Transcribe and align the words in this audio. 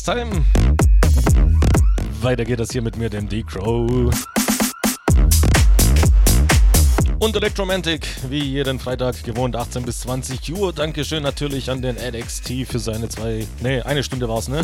Haustime. 0.00 0.46
Weiter 2.22 2.44
geht 2.46 2.58
das 2.58 2.70
hier 2.70 2.80
mit 2.80 2.96
mir, 2.96 3.10
dem 3.10 3.28
D-Crow. 3.28 4.10
Und 7.18 7.36
Electromantic, 7.36 8.06
wie 8.30 8.42
jeden 8.42 8.78
Freitag 8.78 9.22
gewohnt, 9.24 9.56
18 9.56 9.82
bis 9.82 10.00
20 10.00 10.56
Uhr. 10.56 10.72
Dankeschön 10.72 11.22
natürlich 11.22 11.70
an 11.70 11.82
den 11.82 11.96
LXT 11.96 12.66
für 12.66 12.78
seine 12.78 13.10
zwei, 13.10 13.46
nee, 13.60 13.82
eine 13.82 14.02
Stunde 14.02 14.26
war 14.26 14.38
es, 14.38 14.48
ne? 14.48 14.62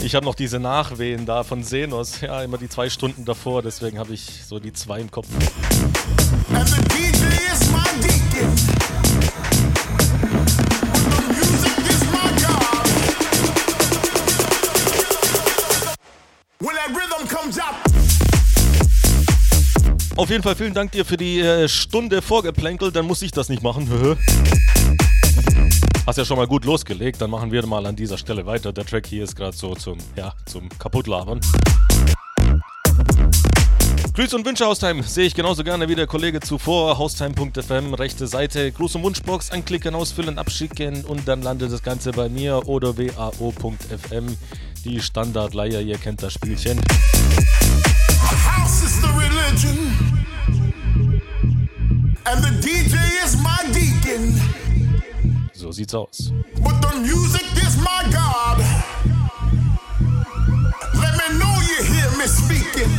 Ich 0.00 0.14
habe 0.14 0.24
noch 0.24 0.36
diese 0.36 0.60
Nachwehen 0.60 1.26
da 1.26 1.42
von 1.42 1.64
Senos, 1.64 2.20
ja, 2.20 2.42
immer 2.42 2.58
die 2.58 2.68
zwei 2.68 2.88
Stunden 2.90 3.24
davor, 3.24 3.62
deswegen 3.62 3.98
habe 3.98 4.14
ich 4.14 4.44
so 4.46 4.60
die 4.60 4.72
zwei 4.72 5.00
im 5.00 5.10
Kopf. 5.10 5.26
Auf 20.20 20.28
jeden 20.28 20.42
Fall 20.42 20.54
vielen 20.54 20.74
Dank 20.74 20.92
dir 20.92 21.06
für 21.06 21.16
die 21.16 21.40
äh, 21.40 21.66
Stunde 21.66 22.20
Vorgeplänkel, 22.20 22.92
dann 22.92 23.06
muss 23.06 23.22
ich 23.22 23.30
das 23.30 23.48
nicht 23.48 23.62
machen. 23.62 23.88
Hast 26.06 26.18
ja 26.18 26.26
schon 26.26 26.36
mal 26.36 26.46
gut 26.46 26.66
losgelegt, 26.66 27.22
dann 27.22 27.30
machen 27.30 27.50
wir 27.50 27.64
mal 27.64 27.86
an 27.86 27.96
dieser 27.96 28.18
Stelle 28.18 28.44
weiter. 28.44 28.70
Der 28.70 28.84
Track 28.84 29.06
hier 29.06 29.24
ist 29.24 29.34
gerade 29.34 29.56
so 29.56 29.74
zum, 29.74 29.96
ja, 30.16 30.34
zum 30.44 30.68
Kaputtlabern. 30.78 31.40
Grüße 34.12 34.36
und 34.36 34.44
Wünsche 34.44 34.66
Haustime 34.66 35.04
sehe 35.04 35.24
ich 35.24 35.34
genauso 35.34 35.64
gerne 35.64 35.88
wie 35.88 35.94
der 35.94 36.06
Kollege 36.06 36.40
zuvor. 36.40 36.98
Haustime.fm, 36.98 37.94
rechte 37.94 38.26
Seite, 38.26 38.72
Gruß- 38.72 38.96
und 38.96 39.04
Wunschbox, 39.04 39.50
anklicken, 39.50 39.94
ausfüllen, 39.94 40.38
abschicken 40.38 41.02
und 41.06 41.26
dann 41.28 41.40
landet 41.40 41.72
das 41.72 41.82
Ganze 41.82 42.12
bei 42.12 42.28
mir 42.28 42.68
oder 42.68 42.98
wao.fm. 42.98 44.36
Die 44.84 45.00
Standardleier, 45.00 45.80
ihr 45.80 45.96
kennt 45.96 46.22
das 46.22 46.34
Spielchen. 46.34 46.78
House 48.60 48.82
is 48.82 48.99
and 52.30 52.44
the 52.44 52.50
DJ 52.62 52.94
is 53.24 53.36
my 53.38 53.58
deacon. 53.72 54.34
So 55.52 55.72
sieht's 55.72 55.94
aus. 55.94 56.32
But 56.62 56.80
the 56.80 57.00
music 57.00 57.46
is 57.66 57.76
my 57.78 58.02
God. 58.12 58.58
Let 60.94 61.14
me 61.18 61.38
know 61.38 61.54
you 61.68 61.78
hear 61.82 62.10
me 62.16 62.26
speaking. 62.26 62.90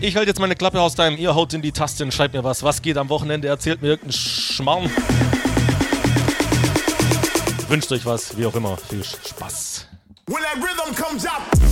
Ich 0.00 0.16
halte 0.16 0.30
jetzt 0.30 0.40
meine 0.40 0.56
Klappe 0.56 0.80
aus 0.80 0.96
deinem, 0.96 1.16
ihr 1.16 1.34
haut 1.34 1.52
in 1.54 1.62
die 1.62 1.70
Tasten, 1.70 2.10
schreibt 2.10 2.34
mir 2.34 2.42
was. 2.42 2.64
Was 2.64 2.82
geht 2.82 2.96
am 2.96 3.08
Wochenende? 3.08 3.46
Erzählt 3.46 3.82
mir 3.82 3.88
irgendeinen 3.88 4.12
Schmarrn. 4.12 4.90
Wünscht 7.68 7.92
euch 7.92 8.04
was, 8.04 8.36
wie 8.36 8.46
auch 8.46 8.54
immer. 8.54 8.76
Viel 8.76 9.04
Spaß. 9.04 9.86
When 10.26 10.42
that 10.42 10.56
rhythm 10.56 10.94
comes 10.94 11.24
out. 11.24 11.71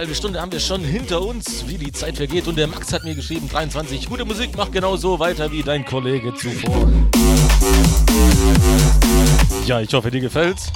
Halbe 0.00 0.14
Stunde 0.14 0.40
haben 0.40 0.50
wir 0.50 0.60
schon 0.60 0.82
hinter 0.82 1.20
uns, 1.20 1.68
wie 1.68 1.76
die 1.76 1.92
Zeit 1.92 2.16
vergeht. 2.16 2.48
Und 2.48 2.56
der 2.56 2.66
Max 2.66 2.90
hat 2.90 3.04
mir 3.04 3.14
geschrieben, 3.14 3.50
23, 3.50 4.08
gute 4.08 4.24
Musik, 4.24 4.52
mach 4.56 4.70
genau 4.70 4.96
so 4.96 5.18
weiter 5.18 5.52
wie 5.52 5.62
dein 5.62 5.84
Kollege 5.84 6.34
zuvor. 6.34 6.90
Ja, 9.66 9.82
ich 9.82 9.92
hoffe, 9.92 10.10
dir 10.10 10.22
gefällt's. 10.22 10.72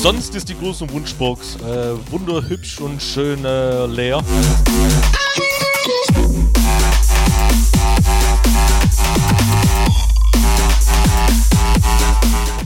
Sonst 0.00 0.36
ist 0.36 0.48
die 0.48 0.56
große 0.56 0.88
Wunschbox 0.92 1.56
äh, 1.56 2.12
wunderhübsch 2.12 2.80
und 2.80 3.02
schön 3.02 3.44
äh, 3.44 3.86
leer. 3.86 4.22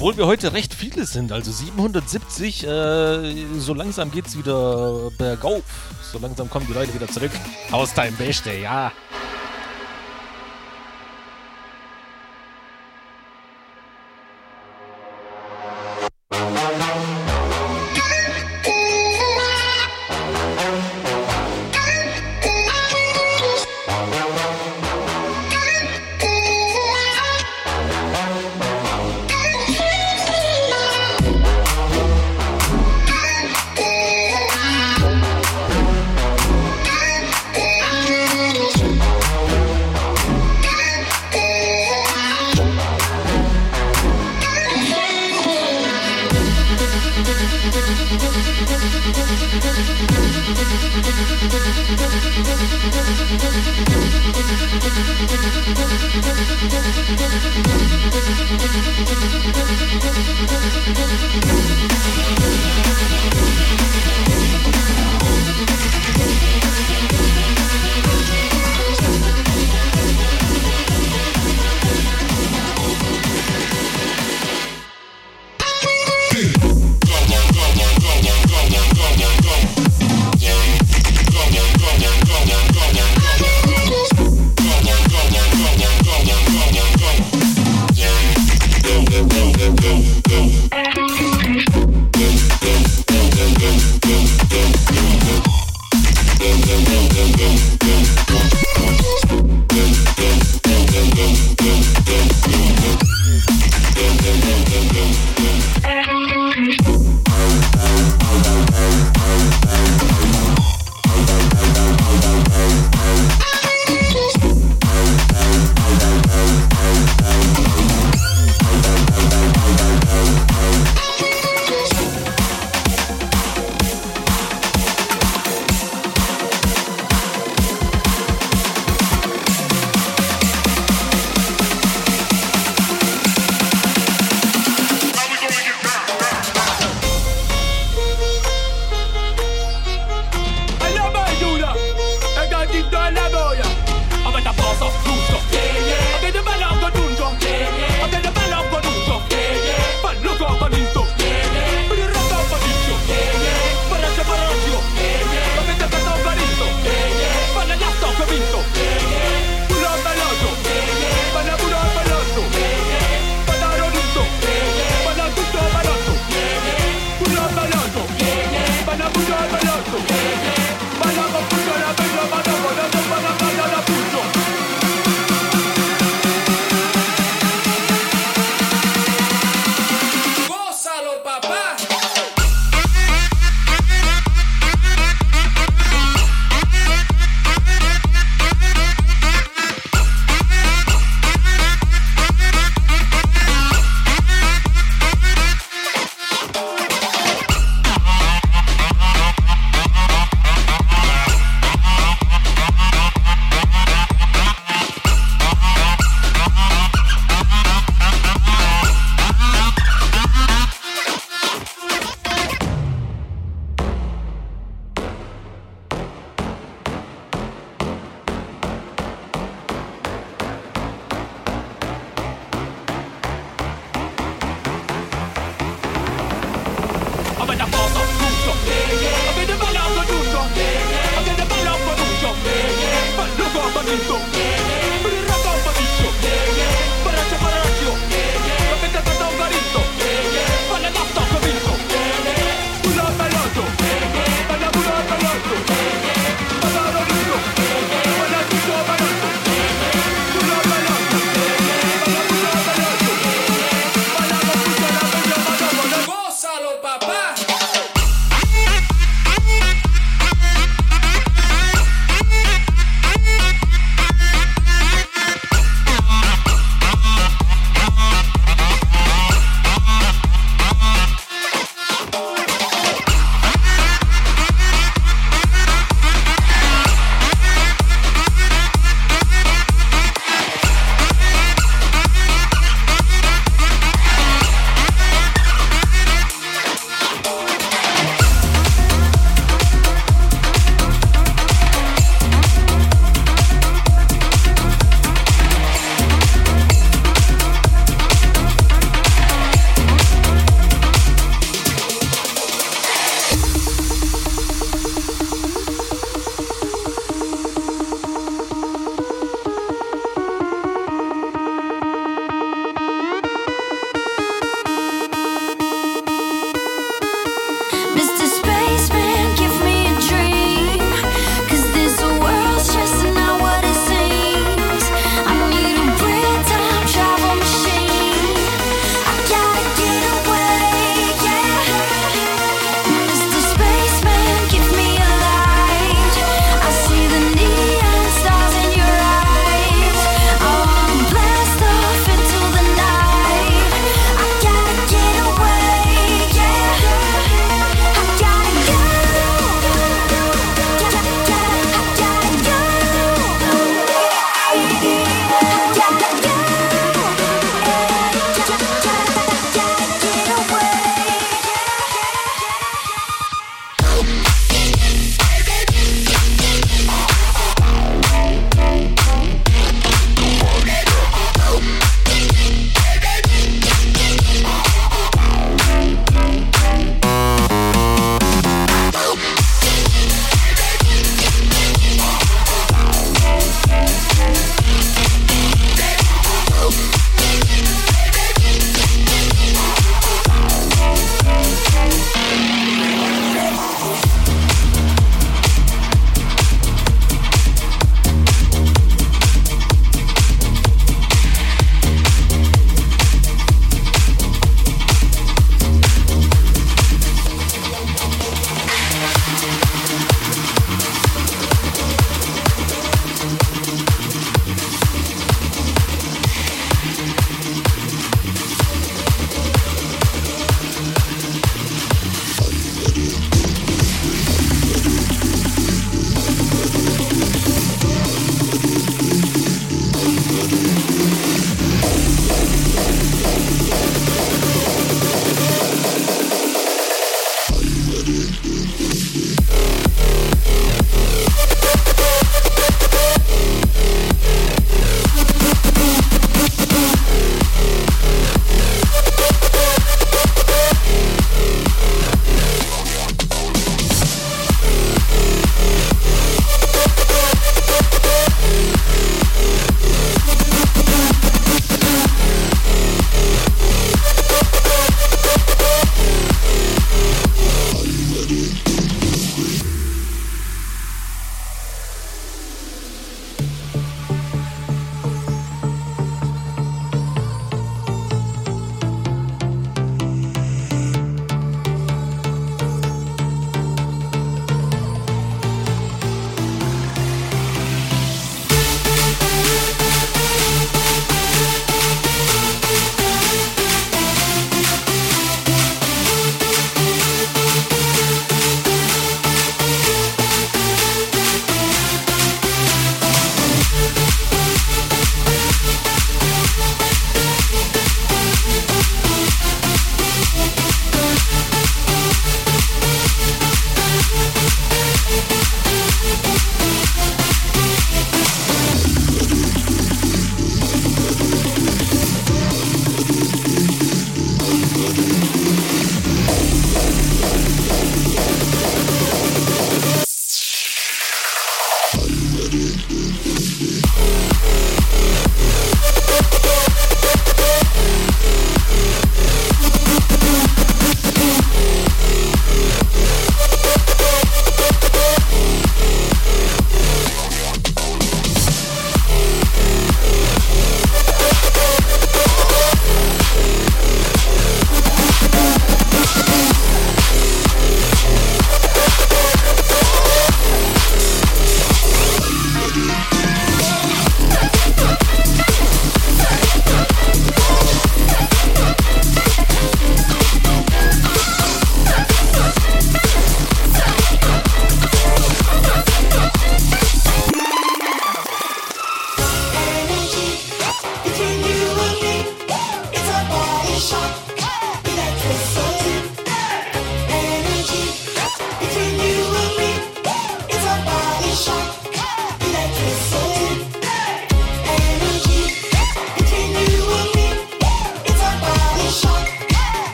Obwohl 0.00 0.16
wir 0.16 0.26
heute 0.26 0.54
recht 0.54 0.69
viele 1.00 1.06
sind, 1.06 1.32
also 1.32 1.50
770, 1.50 2.66
äh, 2.66 3.34
so 3.58 3.72
langsam 3.74 4.10
geht's 4.10 4.36
wieder 4.36 5.10
bergauf. 5.16 5.62
So 6.12 6.18
langsam 6.18 6.50
kommen 6.50 6.66
die 6.66 6.74
Leute 6.74 6.92
wieder 6.92 7.08
zurück. 7.08 7.30
Haustime 7.72 8.12
Beste, 8.12 8.52
ja. 8.52 8.92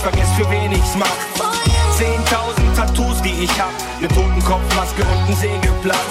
Ich 0.00 0.02
vergesse, 0.02 0.34
für 0.34 0.50
wen 0.50 0.72
ich's 0.72 0.94
mach. 0.96 1.06
10.000 1.98 2.74
Tattoos, 2.74 3.20
die 3.22 3.44
ich 3.44 3.60
hab. 3.60 3.72
Ne 4.00 4.08
Totenkopfmaske 4.08 5.02
und 5.02 5.28
ein 5.28 5.36
Segelblatt. 5.36 6.08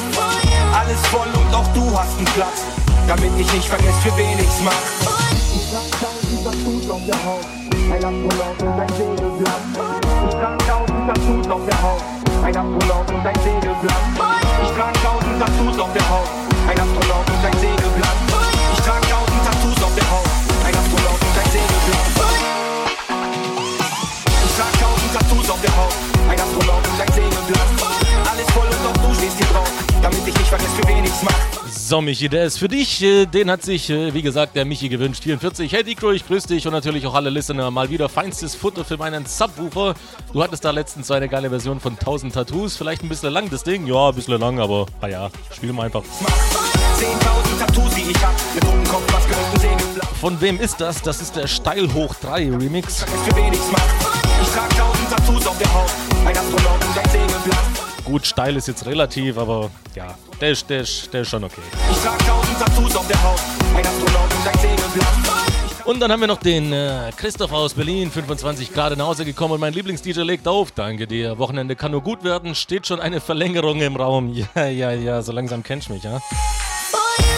Alles 0.77 0.99
voll 1.07 1.27
und 1.33 1.55
auch 1.55 1.67
du 1.73 1.97
hast 1.97 2.17
einen 2.17 2.25
Platz. 2.35 2.61
Damit 3.07 3.31
ich 3.39 3.51
nicht 3.51 3.67
vergesse, 3.67 3.99
für 4.03 4.15
wen 4.17 4.37
ich's 4.37 4.61
mach. 4.63 4.73
Ich 5.55 5.71
trag 5.71 5.89
tausend 5.97 6.43
Tattoos 6.45 6.89
auf 6.89 7.01
der 7.07 7.25
Haut. 7.25 7.45
Ein 7.89 8.05
Astronaut 8.05 8.61
und 8.61 8.79
ein 8.79 8.89
Segelblatt. 8.89 9.61
Ich 10.27 10.35
trag 10.35 10.59
tausend 10.67 11.07
Tattoos 11.07 11.47
auf 11.49 11.65
der 11.65 11.81
Haut. 11.81 12.03
Ein 12.43 12.57
Astronaut 12.57 13.09
und 13.09 13.25
ein 13.25 13.39
Segelblatt. 13.41 14.03
Ich 14.63 14.71
trag 14.77 14.93
tausend 15.01 15.39
Tattoos 15.39 15.79
auf 15.79 15.93
der 15.93 16.09
Haut. 16.09 16.29
Ein 16.69 16.79
Astronaut 16.79 17.27
und 17.27 17.45
ein 17.45 17.59
Segelblatt. 17.59 18.28
Tattoos 25.79 25.89
auf 25.89 26.11
der 26.13 26.27
Haut. 26.27 26.29
Ein 26.29 26.39
Astronaut 26.39 26.87
und 26.87 27.01
ein 27.01 27.13
Segelblatt. 27.13 28.31
Alles 28.31 28.49
voll 28.51 28.67
und 28.67 28.87
auch 28.87 29.07
du 29.07 29.15
stehst 29.15 29.37
hier 29.37 29.47
drauf. 29.47 29.71
Damit 30.01 30.19
ich 30.27 30.37
nicht 30.37 30.47
vergesse, 30.47 30.69
für 30.71 30.87
wen 30.87 31.03
ich's 31.03 31.23
mach. 31.23 31.69
So, 31.71 32.01
Michi, 32.01 32.29
der 32.29 32.45
ist 32.45 32.59
für 32.59 32.67
dich. 32.67 33.01
Äh, 33.01 33.25
Den 33.25 33.49
hat 33.49 33.63
sich, 33.63 33.89
äh, 33.89 34.13
wie 34.13 34.21
gesagt, 34.21 34.55
der 34.55 34.63
Michi 34.63 34.89
gewünscht. 34.89 35.23
44. 35.23 35.71
Hey, 35.71 35.83
Dicro, 35.83 36.11
ich 36.11 36.25
grüße 36.25 36.47
dich 36.47 36.67
und 36.67 36.73
natürlich 36.73 37.05
auch 37.07 37.15
alle 37.15 37.29
Listener. 37.29 37.71
Mal 37.71 37.89
wieder 37.89 38.07
feinstes 38.09 38.55
Futter 38.55 38.85
für 38.85 38.97
meinen 38.97 39.25
Subwoofer. 39.25 39.95
Du 40.31 40.43
hattest 40.43 40.63
da 40.65 40.71
letztens 40.71 41.07
so 41.07 41.13
eine 41.15 41.27
geile 41.27 41.49
Version 41.49 41.79
von 41.79 41.93
1000 41.93 42.33
Tattoos. 42.33 42.77
Vielleicht 42.77 43.03
ein 43.03 43.09
bisschen 43.09 43.33
lang, 43.33 43.49
das 43.49 43.63
Ding. 43.63 43.87
Ja, 43.87 44.09
ein 44.09 44.15
bisschen 44.15 44.39
lang, 44.39 44.59
aber 44.59 44.85
naja, 45.01 45.29
spielen 45.51 45.75
wir 45.75 45.83
einfach. 45.83 46.03
10.000 46.03 47.59
Tattoos, 47.59 47.95
die 47.95 48.11
ich 48.11 48.23
hab. 48.23 48.33
Mit 48.53 48.63
Totenkopf, 48.63 49.11
Maske 49.11 49.33
und 49.33 49.53
ein 49.55 49.59
Segelblatt. 49.59 50.09
Von 50.21 50.41
wem 50.41 50.59
ist 50.59 50.79
das? 50.81 51.01
Das 51.01 51.21
ist 51.21 51.35
der 51.35 51.47
Steil 51.47 51.91
hoch 51.93 52.13
3 52.21 52.51
Remix. 52.51 53.05
Ich 54.41 54.47
trag 54.53 54.69
tausend 54.77 54.98
Tattoos 55.29 55.47
auf 55.47 55.57
der 55.59 55.73
Haut. 55.73 55.91
Ein 56.25 56.35
Astronaut 56.37 56.83
und 56.83 56.97
ein 56.97 57.09
Segelblatt. 57.11 58.03
Gut, 58.03 58.25
steil 58.25 58.55
ist 58.55 58.67
jetzt 58.67 58.83
relativ, 58.87 59.37
aber 59.37 59.69
ja, 59.93 60.17
der 60.41 60.51
ist, 60.51 60.67
der 60.67 60.81
ist, 60.81 61.13
der 61.13 61.21
ist 61.21 61.29
schon 61.29 61.43
okay. 61.43 61.61
Ich 61.91 61.97
trag 61.99 62.17
tausend 62.25 62.57
Tattoos 62.57 62.95
auf 62.95 63.07
der 63.07 63.21
Haut. 63.21 63.39
Ein 63.75 63.85
Astronaut 63.85 64.33
und 64.33 64.47
ein 64.47 64.59
Segelblatt. 64.59 65.85
Und 65.85 65.99
dann 65.99 66.11
haben 66.11 66.19
wir 66.19 66.27
noch 66.27 66.39
den 66.39 66.73
äh, 66.73 67.11
Christoph 67.15 67.51
aus 67.51 67.75
Berlin, 67.75 68.09
25 68.09 68.73
Grad 68.73 68.97
nach 68.97 69.05
Hause 69.05 69.23
gekommen 69.23 69.53
und 69.53 69.59
mein 69.59 69.73
Lieblings-DJ 69.73 70.21
legt 70.21 70.47
auf. 70.47 70.71
Danke 70.71 71.05
dir. 71.05 71.37
Wochenende 71.37 71.75
kann 71.75 71.91
nur 71.91 72.01
gut 72.01 72.23
werden. 72.23 72.55
Steht 72.55 72.87
schon 72.87 72.99
eine 72.99 73.21
Verlängerung 73.21 73.81
im 73.81 73.97
Raum. 73.97 74.33
Ja, 74.55 74.65
ja, 74.65 74.91
ja, 74.91 75.21
so 75.21 75.31
langsam 75.31 75.61
kennst 75.61 75.89
du 75.89 75.93
mich, 75.93 76.03
ja? 76.03 76.19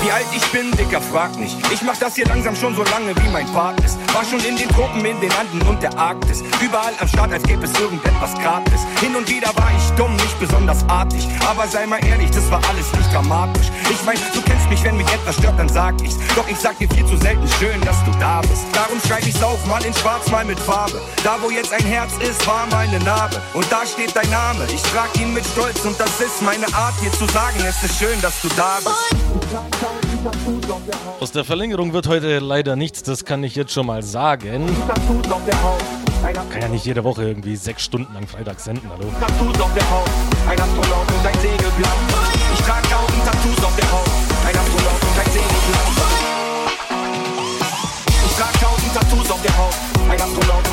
Wie 0.03 0.11
alt 0.11 0.25
ich 0.35 0.43
bin, 0.51 0.71
Dicker, 0.71 0.99
frag 0.99 1.37
nicht. 1.37 1.55
Ich 1.71 1.83
mach 1.83 1.95
das 1.95 2.15
hier 2.15 2.25
langsam 2.25 2.55
schon 2.55 2.75
so 2.75 2.83
lange, 2.83 3.15
wie 3.15 3.29
mein 3.29 3.45
Part 3.53 3.79
ist. 3.85 3.99
War 4.13 4.25
schon 4.25 4.39
in 4.39 4.57
den 4.57 4.67
Tropen, 4.69 5.05
in 5.05 5.19
den 5.21 5.31
Anden 5.33 5.61
und 5.67 5.81
der 5.83 5.95
Arktis. 5.95 6.41
Überall 6.59 6.93
am 6.99 7.07
Start, 7.07 7.31
als 7.31 7.43
gäbe 7.43 7.65
es 7.65 7.79
irgendetwas 7.79 8.33
gratis. 8.33 8.81
Hin 8.99 9.15
und 9.15 9.29
wieder 9.29 9.49
war 9.55 9.69
ich 9.77 9.91
dumm, 9.97 10.15
nicht 10.15 10.39
besonders 10.39 10.83
artig. 10.89 11.27
Aber 11.47 11.67
sei 11.67 11.85
mal 11.85 12.03
ehrlich, 12.03 12.31
das 12.31 12.49
war 12.49 12.59
alles 12.67 12.91
nicht 12.93 13.13
dramatisch. 13.13 13.67
Ich 13.91 14.03
mein, 14.03 14.17
du 14.33 14.41
kennst 14.41 14.67
mich, 14.69 14.83
wenn 14.83 14.97
mich 14.97 15.07
etwas 15.13 15.35
stört, 15.35 15.59
dann 15.59 15.69
sag 15.69 15.93
ich's. 16.01 16.17
Doch 16.35 16.47
ich 16.47 16.57
sag 16.57 16.79
dir 16.79 16.89
viel 16.89 17.05
zu 17.05 17.17
selten 17.17 17.47
schön, 17.59 17.79
dass 17.81 18.03
du 18.03 18.11
da 18.19 18.41
bist. 18.41 18.65
Darum 18.73 18.99
schreib 19.07 19.25
ich's 19.27 19.43
auf, 19.43 19.63
mal 19.67 19.85
in 19.85 19.93
schwarz, 19.93 20.27
mal 20.31 20.45
mit 20.45 20.59
Farbe. 20.59 20.99
Da, 21.23 21.37
wo 21.41 21.51
jetzt 21.51 21.73
ein 21.73 21.85
Herz 21.85 22.13
ist, 22.27 22.45
war 22.47 22.65
meine 22.71 22.97
Narbe. 23.03 23.39
Und 23.53 23.71
da 23.71 23.85
steht 23.85 24.15
dein 24.15 24.29
Name. 24.31 24.65
Ich 24.73 24.81
trag 24.81 25.09
ihn 25.19 25.31
mit 25.33 25.45
Stolz 25.45 25.85
und 25.85 25.99
das 25.99 26.19
ist 26.19 26.41
meine 26.41 26.65
Art, 26.73 26.95
dir 27.03 27.11
zu 27.11 27.27
sagen, 27.27 27.59
es 27.67 27.83
ist 27.83 27.99
schön, 27.99 28.19
dass 28.21 28.41
du 28.41 28.47
da 28.57 28.79
bist. 28.83 29.90
Aus 31.19 31.31
der 31.31 31.43
Verlängerung 31.43 31.93
wird 31.93 32.07
heute 32.07 32.39
leider 32.39 32.75
nichts, 32.75 33.03
das 33.03 33.25
kann 33.25 33.43
ich 33.43 33.55
jetzt 33.55 33.73
schon 33.73 33.85
mal 33.85 34.03
sagen. 34.03 34.69
Kann 36.49 36.61
ja 36.61 36.67
nicht 36.67 36.85
jede 36.85 37.03
Woche 37.03 37.23
irgendwie 37.23 37.55
sechs 37.55 37.83
Stunden 37.83 38.13
lang 38.13 38.27
Freitag 38.27 38.59
senden, 38.59 38.89
hallo. 38.89 39.05
Tattoos 39.19 39.59
auf 39.59 39.73
der 39.73 39.91
Haut, 39.91 40.09
ein 40.47 40.59
Astronaut 40.59 41.07
und 41.07 41.25
ein 41.25 41.39
Segelblatt. 41.39 41.97
Ich 42.53 42.59
trag 42.61 42.83
tausend 42.89 43.25
Tattoos 43.25 43.63
auf 43.63 43.75
der 43.75 43.91
Haut, 43.91 44.09
ein 44.47 44.55
Astronaut 44.55 45.01
und 45.01 45.19
ein 45.19 45.31
Segelblatt. 45.31 45.87
Ich 48.25 48.35
trag 48.37 48.53
tausend 48.61 48.93
Tattoos 48.93 49.31
auf 49.31 49.41
der 49.41 49.57
Haut, 49.57 49.75
ein 50.09 50.21
Astronaut 50.21 50.37
und 50.37 50.39
ein 50.39 50.55
Segelblatt. 50.55 50.70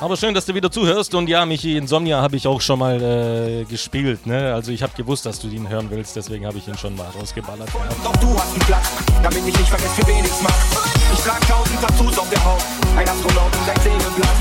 Aber 0.00 0.16
schön, 0.16 0.32
dass 0.32 0.46
du 0.46 0.54
wieder 0.54 0.70
zuhörst. 0.70 1.14
Und 1.14 1.28
ja, 1.28 1.44
Michi, 1.44 1.76
Insomnia 1.76 2.22
habe 2.22 2.34
ich 2.36 2.46
auch 2.46 2.60
schon 2.62 2.78
mal 2.78 3.00
äh, 3.02 3.64
gespielt. 3.64 4.26
Ne? 4.26 4.54
Also 4.54 4.72
ich 4.72 4.82
habe 4.82 4.94
gewusst, 4.96 5.26
dass 5.26 5.38
du 5.38 5.48
ihn 5.48 5.68
hören 5.68 5.88
willst, 5.90 6.16
deswegen 6.16 6.46
habe 6.46 6.56
ich 6.56 6.66
ihn 6.66 6.78
schon 6.78 6.96
mal 6.96 7.06
rausgeballert. 7.18 7.68
Ja. 7.68 7.80
Doch 8.02 8.16
du 8.16 8.34
hast 8.34 8.52
einen 8.52 8.60
Platz, 8.60 8.90
damit 9.22 9.46
ich 9.46 9.58
nicht 9.58 9.68
vergesse, 9.68 9.90
für 9.90 10.06
wen 10.06 10.24
ich's 10.24 10.40
mach. 10.42 11.12
Ich 11.12 11.20
trag 11.20 11.46
tausend 11.46 11.80
Tattoos 11.82 12.18
auf 12.18 12.30
der 12.30 12.42
Haut, 12.42 12.62
ein 12.96 13.06
Astronaut 13.06 13.54
und 13.54 13.68
ein 13.68 13.80
Segelblatt. 13.82 14.36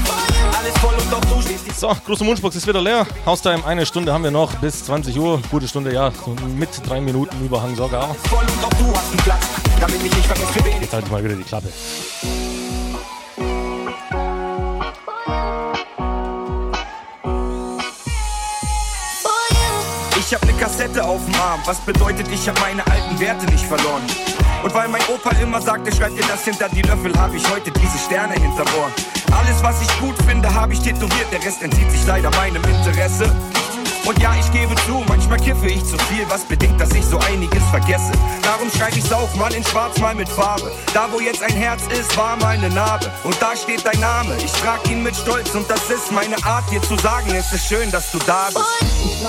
Alles 0.58 0.78
voll 0.78 0.94
und 0.96 1.12
doch 1.12 1.36
du 1.36 1.42
stehst. 1.42 1.80
So, 1.80 1.94
große 2.06 2.26
Wunschbox 2.26 2.56
ist 2.56 2.66
wieder 2.66 2.82
leer. 2.82 3.06
Haustime, 3.26 3.66
eine 3.66 3.86
Stunde 3.86 4.14
haben 4.14 4.24
wir 4.24 4.32
noch 4.32 4.54
bis 4.56 4.86
20 4.86 5.20
Uhr. 5.20 5.42
Gute 5.52 5.68
Stunde, 5.68 5.94
ja. 5.94 6.14
Mit 6.56 6.70
drei 6.88 7.02
Minuten 7.02 7.36
Überhang 7.46 7.76
sogar. 7.76 8.16
voll 8.16 8.40
und 8.40 8.64
doch 8.64 8.78
du 8.80 8.94
hast 8.96 9.12
einen 9.12 9.22
Platz, 9.24 9.48
damit 9.82 9.98
ich 9.98 10.16
nicht 10.16 10.26
vergesse, 10.26 10.54
für 10.54 10.64
wen 10.64 10.72
ich's 10.72 10.82
Jetzt 10.84 10.94
halte 10.94 11.06
ich 11.08 11.12
mal 11.12 11.24
wieder 11.24 11.36
die 11.36 11.44
Klappe. 11.44 11.70
Ich 20.30 20.36
hab 20.36 20.46
ne 20.46 20.54
Kassette 20.54 21.04
auf 21.04 21.26
dem 21.26 21.34
Arm, 21.42 21.60
was 21.66 21.80
bedeutet, 21.80 22.28
ich 22.32 22.48
hab 22.48 22.60
meine 22.60 22.86
alten 22.86 23.20
Werte 23.20 23.46
nicht 23.48 23.66
verloren. 23.66 24.04
Und 24.64 24.74
weil 24.76 24.88
mein 24.88 25.02
Opa 25.08 25.32
immer 25.42 25.60
sagte, 25.60 25.92
schreib 25.92 26.16
dir 26.16 26.26
das 26.28 26.44
hinter 26.44 26.70
die 26.70 26.84
Löffel, 26.84 27.18
hab 27.18 27.34
ich 27.34 27.50
heute 27.50 27.72
diese 27.72 27.98
Sterne 27.98 28.34
hinterm 28.34 28.68
Ohr. 28.78 28.92
Alles, 29.36 29.64
was 29.64 29.82
ich 29.82 30.00
gut 30.00 30.16
finde, 30.28 30.54
hab 30.54 30.72
ich 30.72 30.82
tätowiert, 30.82 31.32
der 31.32 31.44
Rest 31.44 31.64
entzieht 31.64 31.90
sich 31.90 32.06
leider 32.06 32.30
meinem 32.32 32.64
Interesse. 32.64 33.34
Und 34.06 34.20
ja, 34.22 34.34
ich 34.40 34.52
gebe 34.52 34.74
zu, 34.86 35.04
manchmal 35.08 35.40
kiffe 35.40 35.68
ich 35.68 35.84
zu 35.86 35.98
viel, 36.10 36.26
was 36.30 36.44
bedingt, 36.44 36.80
dass 36.80 36.92
ich 36.94 37.06
so 37.06 37.20
einiges 37.20 37.64
vergesse. 37.70 38.12
Darum 38.42 38.70
schreib 38.72 38.96
ich's 38.96 39.12
auf, 39.12 39.36
mal 39.36 39.54
in 39.54 39.64
schwarz, 39.64 40.00
mal 40.00 40.16
mit 40.16 40.30
Farbe. 40.30 40.72
Da, 40.94 41.08
wo 41.12 41.20
jetzt 41.20 41.44
ein 41.44 41.54
Herz 41.54 41.84
ist, 41.92 42.16
war 42.18 42.36
mal 42.38 42.58
ne 42.58 42.70
Narbe. 42.70 43.12
Und 43.24 43.40
da 43.42 43.56
steht 43.56 43.86
dein 43.86 44.00
Name, 44.00 44.36
ich 44.38 44.52
trag 44.54 44.80
ihn 44.90 45.04
mit 45.04 45.16
Stolz 45.16 45.54
und 45.54 45.70
das 45.70 45.90
ist 45.90 46.12
meine 46.12 46.36
Art, 46.44 46.70
dir 46.72 46.82
zu 46.82 46.96
sagen, 46.98 47.30
es 47.36 47.52
ist 47.54 47.68
schön, 47.68 47.92
dass 47.92 48.12
du 48.12 48.20
da 48.26 48.48
bist. 48.48 48.66
Ich 48.82 49.22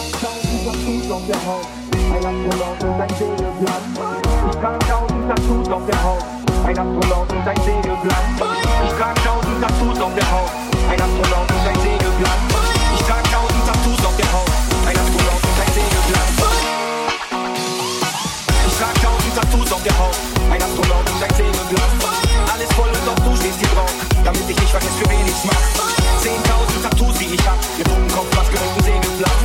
Tattoos 0.65 1.11
auf 1.11 1.27
der 1.27 1.47
Haut, 1.47 1.67
ein 1.93 2.17
Astronaut 2.17 2.83
und 2.83 3.01
ein 3.01 3.09
Segelblatt. 3.19 3.83
Ich 4.51 4.57
trag 4.57 4.81
tausend 4.89 5.29
Tattoos 5.29 5.69
auf 5.69 5.87
der 5.87 6.03
Haut, 6.03 6.25
ein 6.65 6.79
Astronaut 6.79 7.33
und 7.33 7.49
ein 7.49 7.57
Segelblatt. 7.57 8.25
Ich 8.85 8.93
trag 8.99 9.25
tausend 9.25 9.63
Tattoos 9.63 10.01
auf 10.01 10.15
der 10.15 10.31
Haut, 10.31 10.51
ein 10.89 11.01
Astronaut 11.01 11.51
und 11.51 11.69
ein 11.69 11.81
Segelblatt. 11.81 12.60
Ich's 25.31 25.45
mach. 25.45 26.21
Zehntausend 26.21 26.83
Tattoos, 26.83 27.19
die 27.19 27.35
ich 27.35 27.47
hab, 27.47 27.57
mit 27.79 27.87
Totenkopf, 27.87 28.37
Maske 28.37 28.59
und 28.59 28.77
ein 28.77 28.85
Segelblatt. 28.85 29.39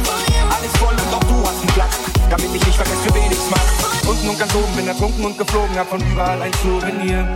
Alles 0.49 0.73
voll 0.77 0.93
und 0.93 1.13
auch 1.13 1.23
du 1.29 1.37
hast 1.47 1.61
einen 1.61 1.73
Platz, 1.73 1.95
damit 2.29 2.53
ich 2.53 2.65
nicht 2.65 2.75
vergesse, 2.75 3.01
für 3.05 3.13
wen 3.15 3.31
ich's 3.31 3.49
mach. 3.49 4.09
Unten 4.09 4.29
und 4.29 4.39
ganz 4.39 4.53
oben 4.55 4.73
bin 4.75 4.87
ertrunken 4.87 5.25
und 5.25 5.37
geflogen, 5.37 5.77
hab 5.77 5.89
von 5.89 6.01
überall 6.11 6.41
ein 6.41 6.51
Souvenir. 6.61 7.27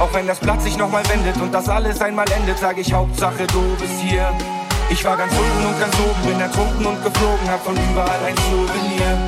Auch 0.00 0.12
wenn 0.12 0.26
das 0.26 0.38
Blatt 0.38 0.60
sich 0.62 0.76
nochmal 0.76 1.02
wendet 1.08 1.36
und 1.40 1.52
das 1.52 1.68
alles 1.68 2.00
einmal 2.00 2.30
endet, 2.32 2.58
sag 2.58 2.78
ich 2.78 2.92
Hauptsache 2.92 3.46
du 3.46 3.62
bist 3.78 4.00
hier. 4.02 4.32
Ich 4.90 5.04
war 5.04 5.16
ganz 5.16 5.32
unten 5.32 5.66
und 5.66 5.80
ganz 5.80 5.94
oben, 5.98 6.28
bin 6.28 6.40
ertrunken 6.40 6.86
und 6.86 7.02
geflogen, 7.02 7.48
hab 7.48 7.64
von 7.64 7.74
überall 7.74 8.20
ein 8.26 8.36
Souvenir. 8.36 9.18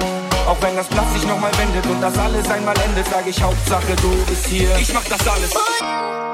Auch 0.47 0.57
wenn 0.61 0.77
das 0.77 0.87
Blatt 0.87 1.11
sich 1.13 1.27
nochmal 1.27 1.51
wendet 1.59 1.87
und 1.87 2.01
das 2.01 2.17
alles 2.19 2.49
einmal 2.51 2.77
endet, 2.85 3.07
sag 3.11 3.27
ich 3.27 3.43
Hauptsache 3.43 3.97
du 3.97 4.11
bist 4.29 4.47
hier. 4.47 4.77
Ich 4.79 4.93
mach 4.93 5.05
das 5.05 5.27
alles. 5.27 6.26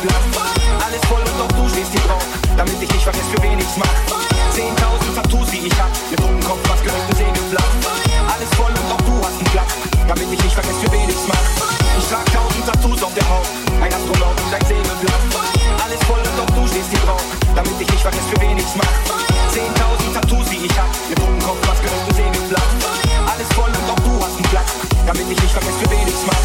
Segelblatt. 0.00 0.24
Alles 0.84 1.02
voll 1.08 1.20
und 1.20 1.40
auch 1.40 1.52
du 1.52 1.68
stehst 1.68 1.92
hier 1.92 2.00
drauf, 2.08 2.24
damit 2.56 2.80
ich 2.80 2.90
nicht 2.90 3.02
vergesse, 3.02 3.30
für 3.34 3.42
wen 3.42 3.58
ich's 3.58 3.76
mach. 3.76 3.96
Zehntausend 4.52 5.14
Tattoos, 5.14 5.50
die 5.50 5.66
ich 5.66 5.76
hab, 5.80 5.90
mit 6.10 6.18
Totenkopf, 6.18 6.62
Maske 6.68 6.88
und 6.88 7.04
ein 7.04 7.16
Segelblatt. 7.16 7.72
Alles 8.32 8.50
voll 8.56 8.72
und 8.72 8.88
auch 8.92 9.02
du 9.04 9.14
hast 9.20 9.36
einen 9.36 9.50
Platz, 9.52 9.72
damit 10.08 10.28
ich 10.32 10.42
nicht 10.42 10.54
vergesse, 10.54 10.80
für 10.80 10.92
wen 10.92 11.08
ich's 11.08 11.26
mach. 11.28 11.44
Ich 11.98 12.06
trag 12.08 12.24
tausend 12.32 12.64
Tattoos 12.66 13.02
auf 13.02 13.14
der 13.14 13.28
Haut, 13.28 13.48
ein 13.80 13.92
Astronaut 13.92 14.36
und 14.40 14.52
ein 14.54 14.64
Segelblatt. 14.64 15.24
Alles 15.84 16.02
voll 16.08 16.22
und 16.24 16.36
auch 16.40 16.52
du 16.56 16.62
stehst 16.68 16.90
hier 16.90 17.04
drauf, 17.04 17.24
damit 17.54 17.76
ich 17.80 17.90
nicht 17.90 18.02
vergesse, 18.02 18.28
für 18.32 18.40
wen 18.40 18.56
ich's 18.56 18.76
mach. 18.76 18.94
Zehntausend 19.52 20.14
Tattoos, 20.16 20.46
die 20.48 20.64
ich 20.64 20.76
hab, 20.80 20.88
mit 21.08 21.18
Totenkopf, 21.18 21.60
Maske 21.66 21.88
und 21.92 22.02
ein 22.08 22.14
Segelblatt. 22.16 22.72
Alles 23.28 23.48
voll 23.52 23.68
und 23.68 23.86
auch 23.92 24.00
du 24.00 24.12
hast 24.24 24.36
einen 24.36 24.48
Platz, 24.48 24.70
damit 25.06 25.26
ich 25.28 25.40
nicht 25.40 25.52
vergesse, 25.52 25.78
für 25.82 25.90
wen 25.92 26.08
ich's 26.08 26.24
mach. 26.24 26.44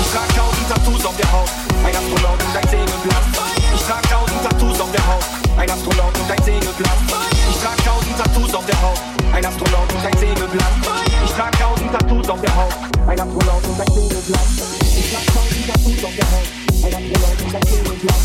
Ich 0.00 0.08
trag 0.10 0.28
tausend 0.32 0.53
Tattoos 0.84 1.06
auf 1.06 1.16
der 1.16 1.32
Haut, 1.32 1.48
ein 1.82 1.96
Astronaut 1.96 2.38
und 2.44 2.56
ein 2.56 2.68
Segelblatt. 2.68 3.24
Ich 3.74 3.82
trag 3.84 4.02
tausend 4.10 4.42
Tattoos 4.44 4.78
auf 4.80 4.92
der 4.92 5.06
Haut, 5.06 5.24
ein 5.56 5.70
Astronaut 5.70 6.12
und 6.12 6.30
ein 6.30 6.42
Segelblatt. 6.44 6.98
Ich 7.48 7.56
trag 7.56 7.76
tausend 7.84 8.16
Tattoos 8.18 8.54
auf 8.54 8.66
der 8.66 8.82
Haut, 8.82 9.00
ein 9.32 9.46
Astronaut 9.46 9.88
und 9.94 10.04
ein 10.04 10.18
Segelblatt. 10.18 10.72
Ich 11.24 11.32
trag 11.32 11.58
tausend 11.58 11.90
Tattoos 11.90 12.28
auf 12.28 12.40
der 12.42 12.54
Haut, 12.54 12.74
ein 13.08 13.18
Astronaut 13.18 13.64
und 13.64 13.80
ein 13.80 13.92
Segelblatt. 13.94 14.44
Ich 14.84 15.08
trag 15.08 15.24
tausend 15.32 15.66
Tattoos 15.72 16.04
auf 16.04 16.12
der 16.16 16.28
Haut, 16.28 16.48
ein 16.84 16.92
Astronaut 16.92 17.40
und 17.40 17.54
ein 17.54 17.64
Segelblatt. 17.64 18.20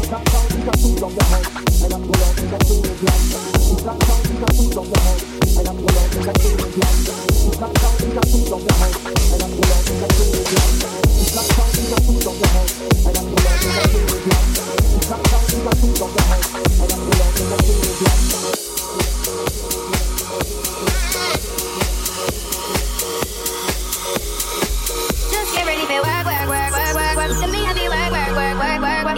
Ich 0.00 0.08
trag 0.08 0.24
tausend 0.24 0.64
Tattoos 0.64 1.02
auf 1.02 1.12
der 1.12 1.28
Haut, 1.28 1.44
ein 1.84 1.92
Astronaut 1.92 2.40
und 2.40 2.54
ein 2.56 2.64
Segelblatt. 2.64 3.20
Ich 3.68 3.84
trag 3.84 3.98
tausend 4.00 4.40
Tattoos 4.40 4.76
auf 4.80 4.88
der 4.88 5.02
Haut, 5.04 5.20
ein 5.44 5.68
Astronaut 5.68 6.12
und 6.16 6.28
ein 6.28 6.40
Segelblatt. 6.40 6.96
Ich 7.28 7.58
trag 7.58 7.72
tausend 7.76 8.14
Tattoos 8.16 8.52
auf 8.52 8.62
der 8.64 8.76
Haut, 8.80 8.96
ein 8.96 9.42
Astronaut 9.44 9.84
und 9.92 10.00
ein 10.00 10.12
Segelblatt. 10.16 11.07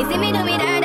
You 0.00 0.06
see 0.10 0.16
me 0.16 0.32
do 0.32 0.42
me 0.42 0.56
that. 0.56 0.79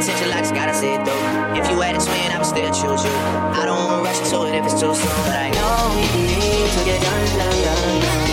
potential, 0.00 0.32
I 0.32 0.40
gotta 0.54 0.72
see 0.72 0.96
it 0.96 1.04
through. 1.04 1.60
If 1.60 1.68
you 1.68 1.76
had 1.80 1.94
a 1.94 2.00
twin, 2.00 2.32
I 2.32 2.38
would 2.40 2.48
still 2.48 2.72
choose 2.72 3.04
you. 3.04 3.12
I 3.52 3.68
don't 3.68 3.76
wanna 3.76 4.02
rush 4.02 4.20
into 4.24 4.48
it 4.48 4.54
if 4.56 4.64
it's 4.64 4.80
too 4.80 4.94
soon, 4.96 5.16
but 5.28 5.36
I 5.36 5.52
know 5.52 5.92
we 5.92 6.24
need 6.24 6.72
to 6.72 6.82
get 6.88 7.04
done, 7.04 7.26
done, 7.36 7.58
done, 7.60 8.00
done. 8.00 8.24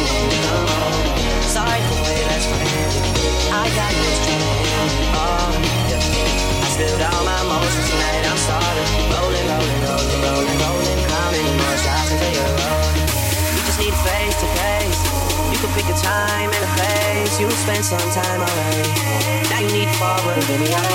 Oh, 0.47 0.95
sorry 1.43 1.82
for 1.91 1.99
way 2.07 2.24
best 2.24 2.47
friend. 2.47 2.72
I 3.51 3.68
got 3.76 3.91
this 3.99 4.18
dream. 4.24 5.11
Oh, 5.11 5.51
yeah. 5.91 6.63
I 6.63 6.68
spilled 6.72 7.03
all 7.03 7.24
my 7.28 7.36
emotions 7.43 7.88
tonight. 7.91 8.24
I'm 8.32 8.39
sorry. 8.47 8.84
Rolling, 9.11 9.47
rolling, 9.51 9.82
rolling, 9.84 10.20
rolling, 10.24 10.57
rolling. 10.63 10.99
How 11.11 11.28
many 11.36 11.51
more 11.51 11.78
shots 11.84 12.15
until 12.15 12.32
you're 12.32 12.55
rolling? 12.63 13.07
Just 13.68 13.80
need 13.84 13.95
face 14.07 14.39
to 14.39 14.47
face. 14.55 15.16
So 15.68 15.74
pick 15.74 15.89
a 15.89 15.97
time 15.97 16.49
and 16.49 16.63
a 16.63 16.68
place. 16.76 17.39
You 17.39 17.49
spent 17.51 17.84
some 17.84 18.09
time 18.11 18.41
already. 18.41 18.89
Now 19.49 19.59
you 19.59 19.72
need 19.72 19.88
to 19.88 19.93
forward, 19.97 20.39
baby. 20.47 20.74
I'm 20.74 20.88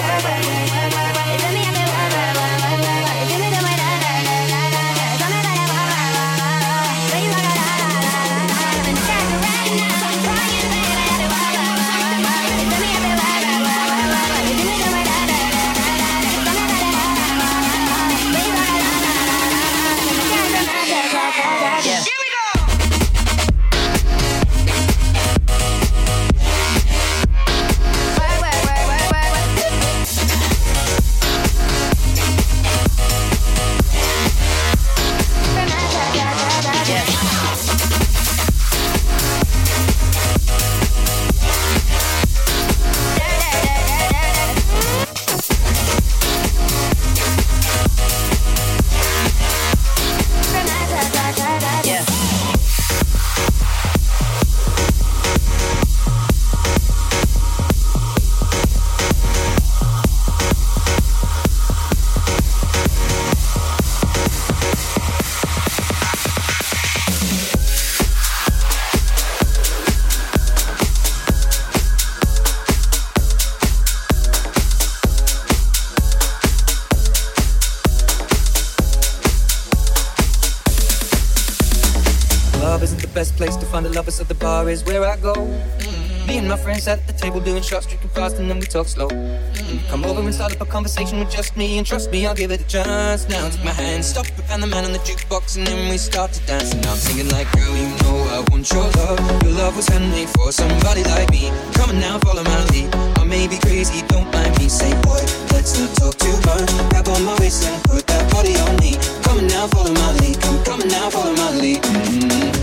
find 83.73 83.87
the 83.87 83.91
lovers, 83.91 84.17
so 84.17 84.25
the 84.25 84.35
bar 84.35 84.69
is 84.69 84.85
where 84.85 85.03
I 85.03 85.17
go. 85.17 85.33
Mm-hmm. 85.33 86.27
Me 86.27 86.37
and 86.37 86.47
my 86.47 86.59
friends 86.59 86.87
at 86.87 87.07
the 87.07 87.15
table 87.15 87.41
doing 87.41 87.63
shots, 87.63 87.87
drinking 87.87 88.11
fast, 88.11 88.37
and 88.37 88.51
then 88.51 88.59
we 88.61 88.67
talk 88.67 88.87
slow. 88.87 89.09
Mm-hmm. 89.09 89.89
Come 89.89 90.05
over 90.05 90.21
and 90.21 90.35
start 90.35 90.53
up 90.53 90.61
a 90.61 90.67
conversation 90.67 91.19
with 91.21 91.31
just 91.31 91.57
me, 91.57 91.79
and 91.79 91.87
trust 91.87 92.13
me, 92.13 92.27
I'll 92.27 92.35
give 92.35 92.51
it 92.53 92.61
a 92.61 92.69
chance. 92.69 93.27
Now 93.31 93.49
take 93.49 93.65
my 93.65 93.73
hand, 93.73 94.05
stop, 94.05 94.27
and 94.51 94.63
the 94.63 94.67
man 94.67 94.85
on 94.85 94.93
the 94.93 94.99
jukebox, 95.09 95.57
and 95.57 95.67
then 95.67 95.89
we 95.89 95.97
start 95.97 96.33
to 96.35 96.41
dance. 96.47 96.75
And 96.75 96.85
I'm 96.85 96.99
singing 96.99 97.31
like, 97.33 97.51
girl, 97.53 97.75
you 97.75 97.89
know 98.05 98.19
I 98.37 98.45
want 98.53 98.71
your 98.71 98.85
love. 99.01 99.19
Your 99.43 99.55
love 99.57 99.75
was 99.75 99.89
handmade 99.89 100.29
for 100.37 100.53
somebody 100.53 101.03
like 101.05 101.31
me. 101.31 101.49
Come 101.73 101.89
on 101.89 101.99
now, 101.99 102.19
follow 102.19 102.45
my 102.45 102.65
lead. 102.77 102.95
I 103.17 103.25
may 103.25 103.49
be 103.49 103.57
crazy, 103.57 104.05
don't 104.09 104.31
mind 104.35 104.53
me. 104.59 104.69
Say, 104.69 104.93
boy, 105.01 105.25
let's 105.57 105.81
not 105.81 105.97
talk 105.97 106.15
too 106.21 106.37
much. 106.45 106.69
Grab 106.93 107.09
on 107.09 107.25
my 107.25 107.37
waist 107.41 107.65
and 107.65 107.83
put 107.85 108.07
that 108.07 108.31
body 108.33 108.53
on 108.69 108.77
me. 108.85 109.01
Come 109.25 109.39
on 109.39 109.47
now, 109.47 109.67
follow 109.69 109.95
my 109.95 110.13
lead. 110.21 110.37
Come, 110.43 110.63
come 110.63 110.81
on 110.83 110.89
now, 110.89 111.09
follow 111.09 111.33
my 111.33 111.51
lead. 111.57 111.81
Mm-hmm. 111.81 112.62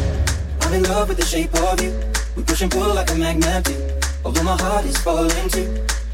I'm 0.70 0.76
in 0.76 0.84
love 0.84 1.10
with 1.10 1.18
the 1.18 1.26
shape 1.26 1.52
of 1.66 1.82
you. 1.82 1.90
We 2.38 2.44
push 2.44 2.62
and 2.62 2.70
pull 2.70 2.94
like 2.94 3.10
a 3.10 3.16
magnet 3.16 3.66
do. 3.66 3.74
Although 4.24 4.44
my 4.44 4.56
heart 4.62 4.86
is 4.86 4.98
falling 4.98 5.50
too. 5.50 5.66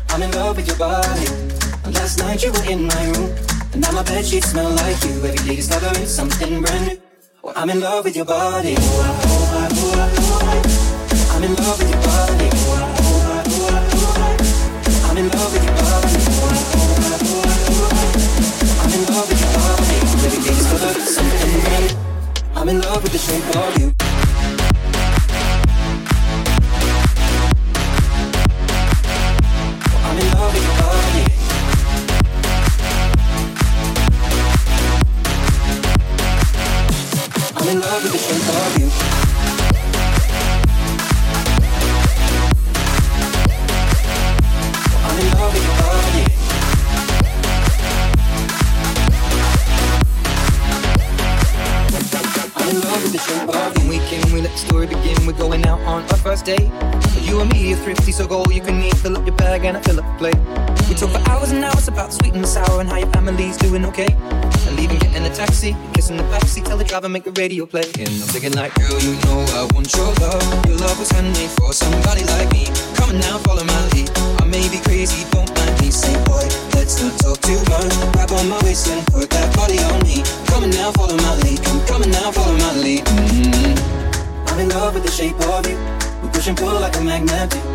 I'm 0.08 0.24
in 0.24 0.32
love 0.32 0.56
with 0.56 0.66
your 0.66 0.78
body. 0.78 1.28
And 1.84 1.94
last 1.94 2.20
night 2.20 2.42
you 2.42 2.54
were 2.54 2.64
in 2.64 2.88
my 2.88 3.06
room. 3.12 3.36
And 3.74 3.82
now 3.82 3.92
my 3.92 4.04
bed 4.04 4.26
sheets 4.26 4.52
smell 4.52 4.72
like 4.72 4.96
you. 5.04 5.12
Every 5.28 5.44
day 5.44 5.58
discovering 5.58 6.06
something 6.06 6.62
brand 6.62 6.88
new. 6.88 6.98
Well, 7.44 7.52
I'm 7.58 7.70
in 7.70 7.82
love 7.82 8.06
with 8.06 8.16
your 8.16 8.24
body. 8.24 8.80
Ooh, 8.80 8.80
I, 8.80 9.12
ooh, 9.12 9.60
I, 9.60 9.68
ooh, 9.76 9.92
I, 9.92 10.08
ooh, 10.24 10.40
I. 10.40 11.36
I'm 11.36 11.44
in 11.44 11.54
love 11.56 11.76
with 11.78 11.92
your 11.92 12.00
body. 12.00 12.48
Ooh, 12.48 12.80
I, 12.80 12.96
ooh, 12.96 13.28
I, 13.28 13.44
ooh, 13.52 13.76
I, 13.76 13.92
ooh, 13.92 14.24
I. 14.24 14.40
I'm 15.12 15.18
in 15.20 15.28
love 15.36 15.52
with 15.52 15.66
your 15.68 15.76
body. 15.84 16.16
Ooh, 16.16 16.48
I, 16.48 16.64
ooh, 16.64 16.96
I, 16.96 17.20
ooh, 17.28 17.44
I, 17.44 17.60
ooh, 17.76 17.92
I. 17.92 18.08
I'm 18.80 18.92
in 18.96 19.04
love 19.04 19.28
with 19.28 19.36
your 19.36 19.52
body. 19.52 20.00
Every 20.24 20.40
day 20.40 20.56
discovering 20.56 21.12
something 21.12 21.60
brand 21.60 21.92
new. 21.92 22.56
I'm 22.56 22.70
in 22.70 22.80
love 22.80 23.04
with 23.04 23.12
the 23.12 23.20
shape 23.20 23.44
of 23.54 23.84
you. 23.84 23.95
Thrifty, 58.44 58.44
so 58.44 58.44
go 58.44 58.44
all 58.44 58.52
you 58.52 58.62
can 58.62 58.82
eat. 58.82 58.96
Fill 58.98 59.18
up 59.18 59.26
your 59.26 59.36
bag 59.36 59.66
and 59.66 59.78
I 59.78 59.82
fill 59.82 60.00
up 60.00 60.06
the 60.06 60.18
plate. 60.18 60.38
We 60.90 60.96
talk 60.96 61.10
for 61.10 61.30
hours 61.30 61.52
and 61.52 61.64
hours 61.64 61.88
about 61.88 62.14
sweet 62.14 62.34
and 62.34 62.48
sour 62.48 62.82
and 62.82 62.90
how 62.90 62.98
your 62.98 63.10
family's 63.12 63.58
doing 63.58 63.86
okay. 63.86 64.08
And 64.68 64.76
leaving, 64.78 65.02
in 65.16 65.24
a 65.24 65.34
taxi, 65.34 65.76
kissing 65.94 66.18
the 66.18 66.24
backseat, 66.24 66.66
tell 66.66 66.78
the 66.78 66.84
driver 66.84 67.10
make 67.10 67.24
the 67.24 67.32
radio 67.32 67.66
play. 67.66 67.86
And 68.00 68.10
I'm 68.10 68.30
thinking 68.30 68.54
like, 68.54 68.74
girl, 68.76 69.00
you 69.00 69.16
know 69.26 69.46
I 69.56 69.68
want 69.74 69.94
your 69.96 70.12
love. 70.22 70.68
Your 70.68 70.78
love 70.78 71.00
was 71.00 71.12
handmade 71.12 71.50
for 71.52 71.74
somebody 71.74 72.24
like 72.26 72.52
me. 72.52 72.66
Come 72.96 73.18
now, 73.18 73.38
follow 73.40 73.64
my 73.64 73.82
lead. 73.94 74.10
I 74.42 74.46
may 74.46 74.68
be 74.70 74.80
crazy, 74.80 75.26
don't 75.32 75.50
mind 75.58 75.82
me. 75.82 75.92
Say, 75.92 76.14
boy, 76.26 76.46
let's 76.76 77.02
not 77.02 77.18
talk 77.20 77.40
too 77.42 77.60
much. 77.70 77.94
Grab 78.14 78.32
on 78.32 78.50
my 78.50 78.60
waist 78.64 78.88
and 78.90 79.06
put 79.08 79.30
that 79.30 79.56
body 79.56 79.80
on 79.80 80.02
me. 80.04 80.24
Come 80.48 80.70
now, 80.70 80.92
follow 80.94 81.18
my 81.18 81.36
lead. 81.44 81.64
Come, 81.64 81.82
come 81.86 82.06
now, 82.12 82.32
follow 82.32 82.58
my 82.58 82.74
lead. 82.78 83.06
Mm-hmm. 83.06 84.50
I'm 84.50 84.60
in 84.60 84.70
love 84.70 84.94
with 84.94 85.04
the 85.04 85.12
shape 85.12 85.40
of 85.50 85.68
you. 85.68 85.78
We 86.22 86.30
push 86.30 86.48
and 86.48 86.58
pull 86.58 86.80
like 86.80 86.96
a 86.98 87.02
magnet. 87.02 87.75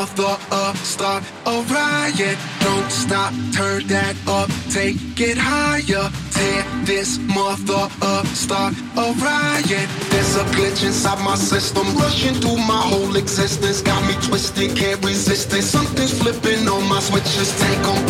author 0.00 0.54
of 0.54 0.76
start 0.78 1.22
a 1.46 1.60
riot. 1.68 2.38
Don't 2.60 2.90
stop, 2.90 3.32
turn 3.52 3.86
that 3.88 4.16
up, 4.26 4.48
take 4.72 4.96
it 5.20 5.36
higher. 5.36 6.08
Tear 6.32 6.64
this 6.84 7.18
mother 7.18 7.84
up, 8.00 8.26
start 8.28 8.72
a 8.96 9.12
riot. 9.20 9.88
There's 10.10 10.36
a 10.36 10.44
glitch 10.56 10.84
inside 10.86 11.22
my 11.22 11.34
system, 11.34 11.86
rushing 11.96 12.34
through 12.40 12.56
my 12.56 12.82
whole 12.90 13.14
existence. 13.16 13.82
Got 13.82 14.02
me 14.08 14.14
twisted, 14.26 14.74
can't 14.74 15.04
resist 15.04 15.52
it. 15.52 15.62
Something's 15.62 16.16
flipping 16.18 16.66
on 16.68 16.88
my 16.88 17.00
switches, 17.00 17.50
take 17.60 17.84
on 17.92 18.00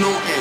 no 0.00 0.33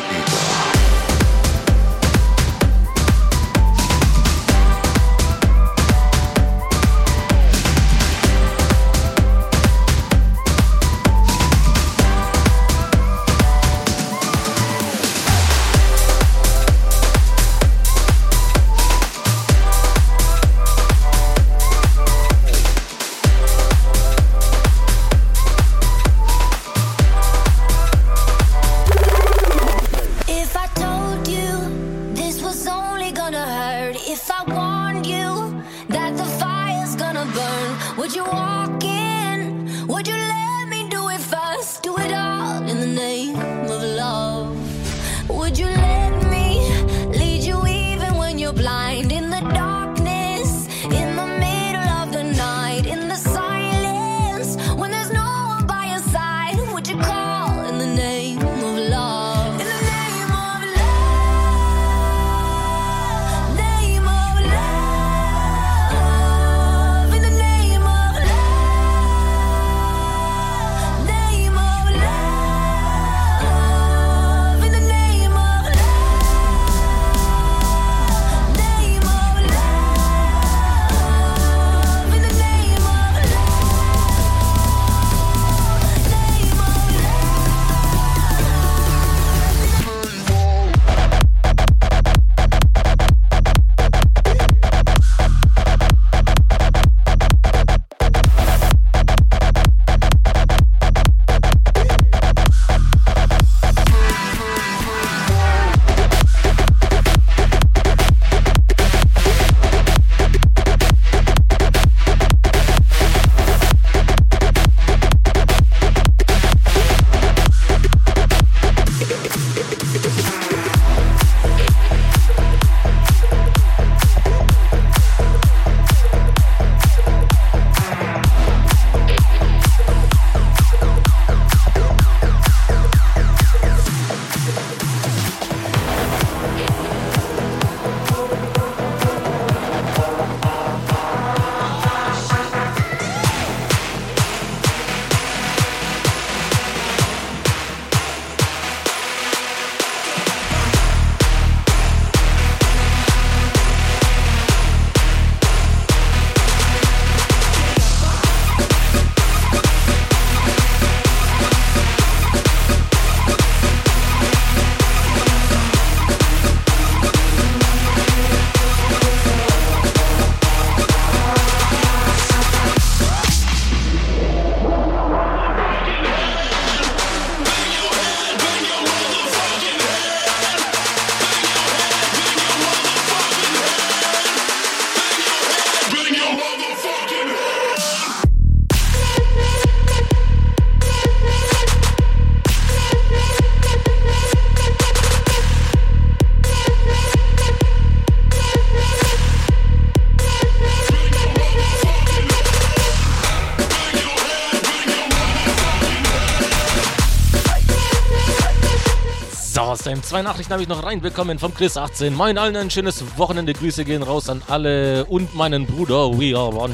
Zwei 210.14 210.22
Nachrichten 210.22 210.54
habe 210.54 210.62
ich 210.62 210.70
noch 210.70 210.84
reinbekommen 210.84 211.40
vom 211.40 211.54
Chris18. 211.54 212.12
Moin 212.12 212.38
allen 212.38 212.56
ein 212.56 212.70
schönes 212.70 213.04
Wochenende. 213.18 213.52
Grüße 213.52 213.84
gehen 213.84 214.04
raus 214.04 214.30
an 214.30 214.44
alle 214.48 215.06
und 215.06 215.34
meinen 215.34 215.66
Bruder. 215.66 216.12
We 216.12 216.38
are 216.38 216.54
one. 216.54 216.72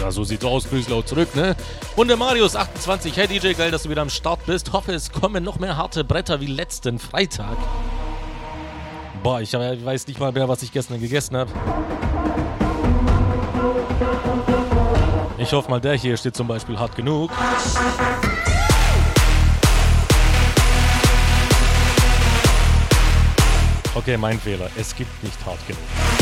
Ja, 0.00 0.10
so 0.10 0.24
sieht's 0.24 0.46
aus. 0.46 0.66
Grüß 0.66 0.88
laut 0.88 1.06
zurück, 1.06 1.36
ne? 1.36 1.54
Und 1.94 2.08
der 2.08 2.16
Marius28. 2.16 3.12
Hey 3.14 3.28
DJ, 3.28 3.52
geil, 3.52 3.70
dass 3.70 3.82
du 3.82 3.90
wieder 3.90 4.00
am 4.00 4.08
Start 4.08 4.46
bist. 4.46 4.72
Hoffe, 4.72 4.94
es 4.94 5.12
kommen 5.12 5.44
noch 5.44 5.58
mehr 5.58 5.76
harte 5.76 6.04
Bretter 6.04 6.40
wie 6.40 6.46
letzten 6.46 6.98
Freitag. 6.98 7.58
Boah, 9.22 9.42
ich 9.42 9.52
weiß 9.52 10.06
nicht 10.06 10.18
mal 10.18 10.32
mehr, 10.32 10.48
was 10.48 10.62
ich 10.62 10.72
gestern 10.72 11.02
gegessen 11.02 11.36
habe. 11.36 11.52
Ich 15.36 15.52
hoffe 15.52 15.68
mal, 15.68 15.82
der 15.82 15.92
hier 15.96 16.16
steht 16.16 16.34
zum 16.34 16.46
Beispiel 16.46 16.78
hart 16.78 16.96
genug. 16.96 17.30
Okay, 23.96 24.16
mein 24.16 24.40
Fehler. 24.40 24.68
Es 24.76 24.94
gibt 24.94 25.22
nicht 25.22 25.38
hart 25.46 25.64
genug. 25.68 26.13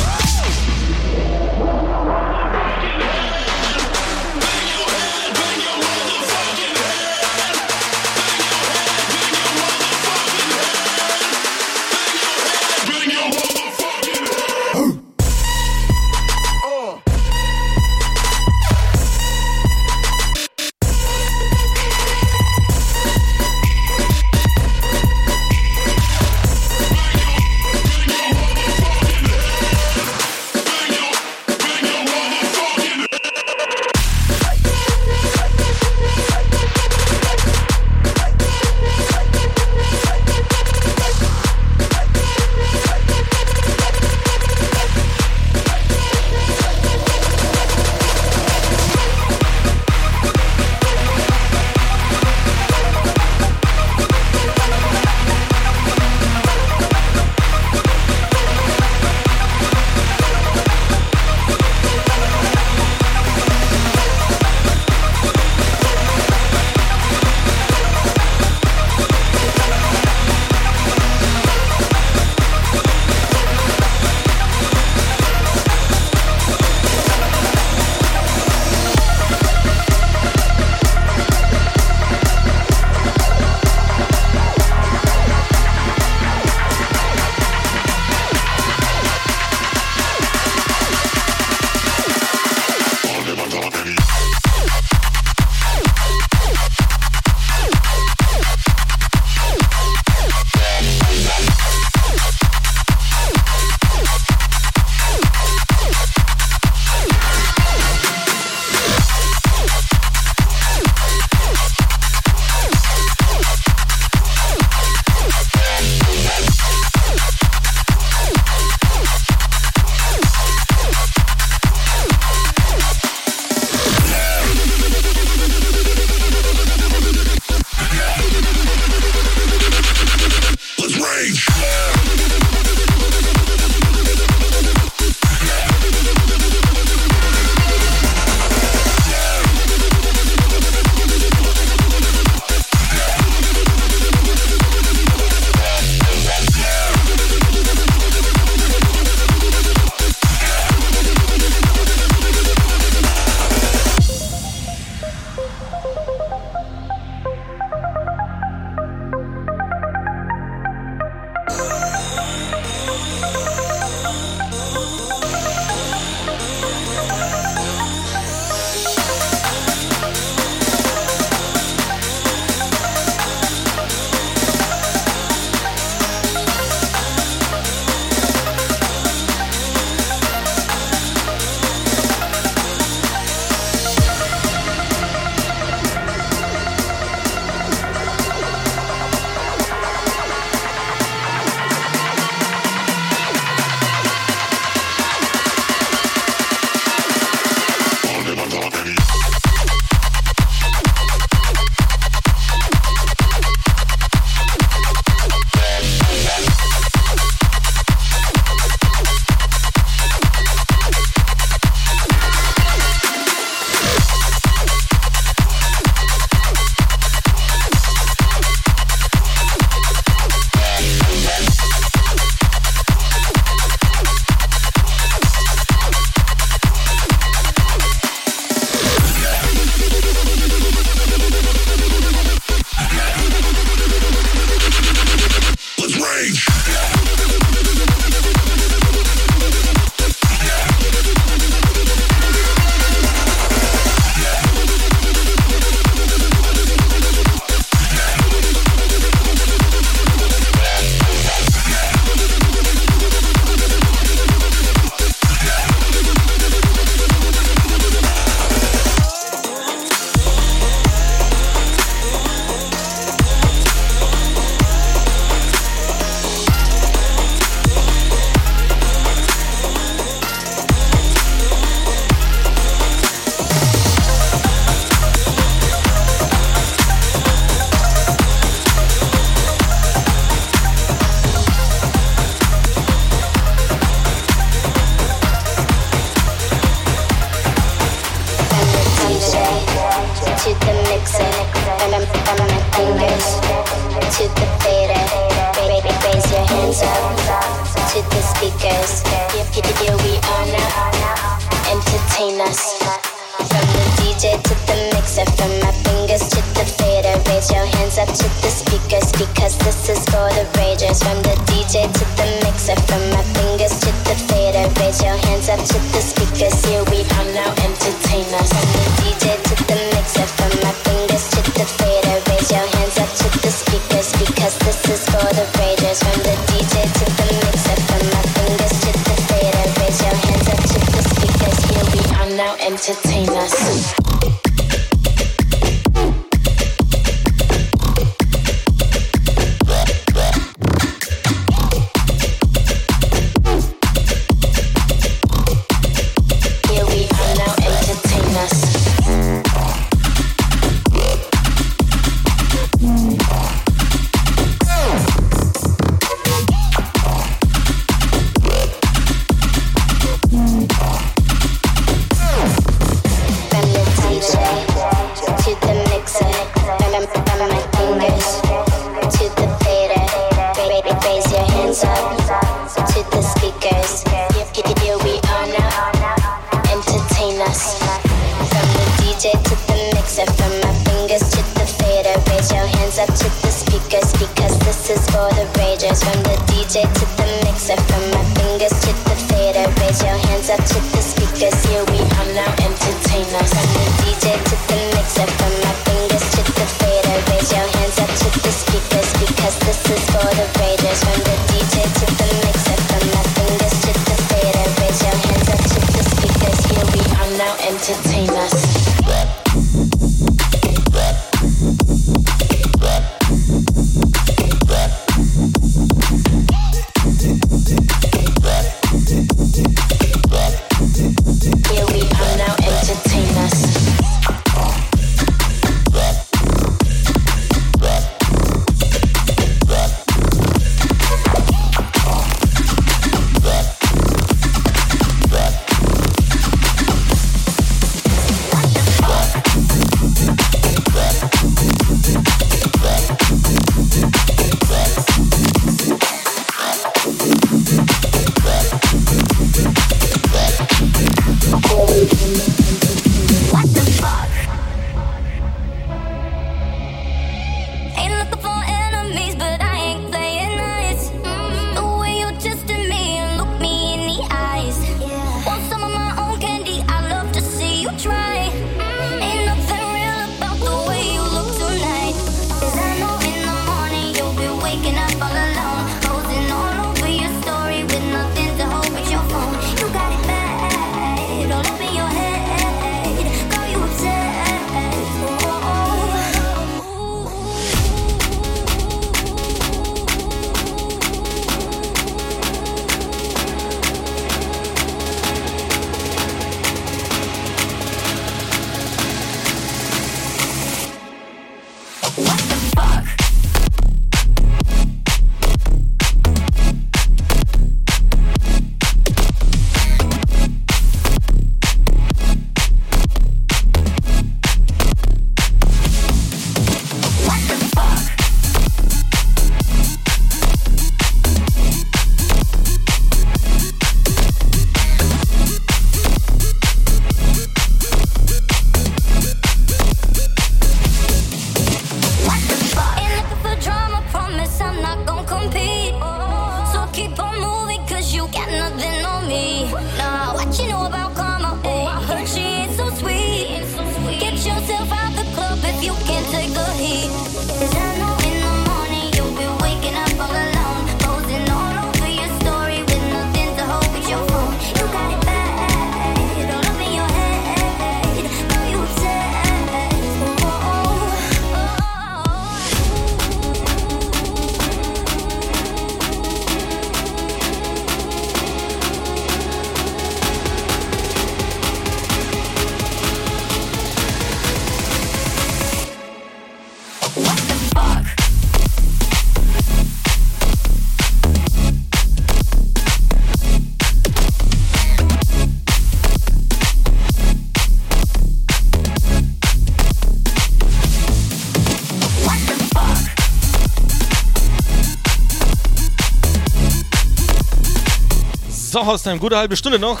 So, 598.74 598.84
Haustime, 598.84 599.20
gute 599.20 599.36
halbe 599.36 599.56
Stunde 599.56 599.78
noch. 599.78 600.00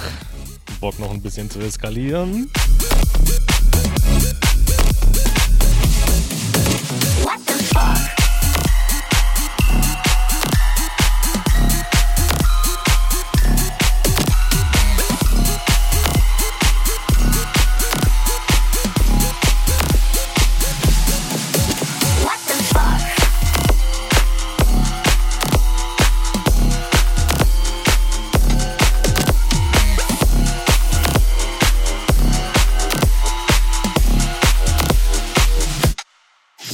Bock 0.80 0.98
noch 0.98 1.12
ein 1.12 1.22
bisschen 1.22 1.48
zu 1.48 1.60
eskalieren. 1.60 2.50